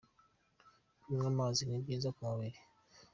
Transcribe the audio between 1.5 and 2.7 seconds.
ni byiza ku mubiri.